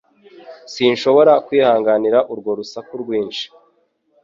Sinshobora 0.73 1.33
kwihanganira 1.45 2.19
urwo 2.31 2.51
rusaku 2.59 2.93
rwinshi. 3.01 3.45